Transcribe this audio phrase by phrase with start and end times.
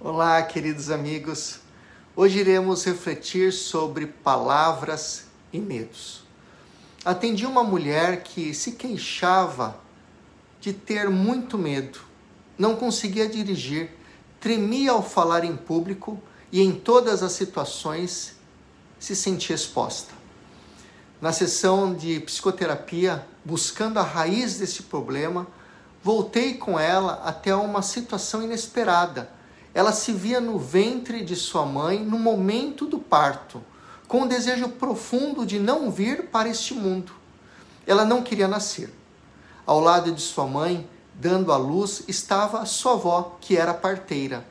[0.00, 1.58] Olá, queridos amigos.
[2.14, 6.22] Hoje iremos refletir sobre palavras e medos.
[7.04, 9.76] Atendi uma mulher que se queixava
[10.60, 11.98] de ter muito medo,
[12.56, 13.90] não conseguia dirigir,
[14.38, 16.22] tremia ao falar em público
[16.52, 18.36] e em todas as situações
[19.00, 20.14] se sentia exposta.
[21.20, 25.48] Na sessão de psicoterapia, buscando a raiz desse problema,
[26.04, 29.36] voltei com ela até uma situação inesperada
[29.78, 33.62] ela se via no ventre de sua mãe no momento do parto,
[34.08, 37.12] com o desejo profundo de não vir para este mundo.
[37.86, 38.92] Ela não queria nascer.
[39.64, 44.44] Ao lado de sua mãe, dando à luz, estava sua avó, que era parteira.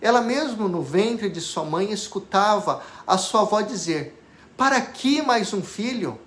[0.00, 4.18] Ela mesmo no ventre de sua mãe escutava a sua avó dizer:
[4.56, 6.18] Para que mais um filho?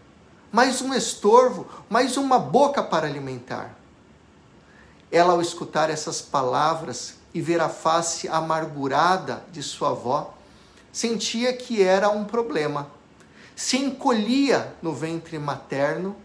[0.51, 1.65] Mais um estorvo?
[1.89, 3.75] Mais uma boca para alimentar?
[5.11, 10.33] Ela, ao escutar essas palavras, e ver a face amargurada de sua avó,
[10.91, 12.89] sentia que era um problema.
[13.55, 16.15] Se encolhia no ventre materno,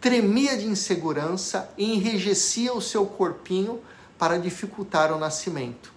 [0.00, 3.80] tremia de insegurança e enrijecia o seu corpinho
[4.18, 5.92] para dificultar o nascimento,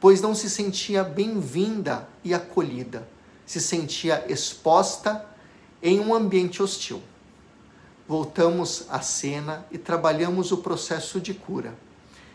[0.00, 3.06] pois não se sentia bem-vinda e acolhida,
[3.46, 5.24] se sentia exposta
[5.82, 7.02] em um ambiente hostil.
[8.06, 11.74] Voltamos à cena e trabalhamos o processo de cura.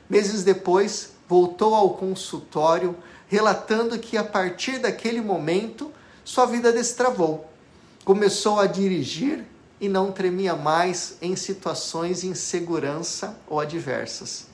[0.09, 2.95] Meses depois, voltou ao consultório
[3.27, 5.91] relatando que a partir daquele momento
[6.23, 7.49] sua vida destravou.
[8.05, 9.45] Começou a dirigir
[9.79, 14.47] e não tremia mais em situações de insegurança ou adversas.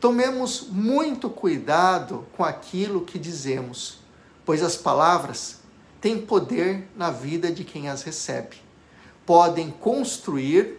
[0.00, 3.98] Tomemos muito cuidado com aquilo que dizemos,
[4.44, 5.58] pois as palavras
[6.00, 8.56] têm poder na vida de quem as recebe.
[9.24, 10.78] Podem construir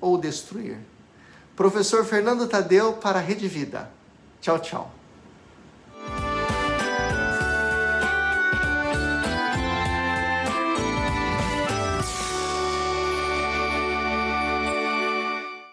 [0.00, 0.78] ou destruir.
[1.54, 3.97] Professor Fernando Tadeu para a Rede Vida.
[4.40, 4.97] Tchau, tchau.